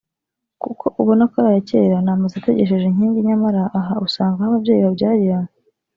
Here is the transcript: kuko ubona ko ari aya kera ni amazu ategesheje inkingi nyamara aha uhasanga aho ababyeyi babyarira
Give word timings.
kuko 0.63 0.85
ubona 1.01 1.23
ko 1.31 1.35
ari 1.39 1.49
aya 1.51 1.61
kera 1.69 1.95
ni 2.03 2.11
amazu 2.13 2.35
ategesheje 2.37 2.85
inkingi 2.87 3.27
nyamara 3.27 3.61
aha 3.79 3.93
uhasanga 4.01 4.37
aho 4.41 4.49
ababyeyi 4.51 4.81
babyarira 4.87 5.37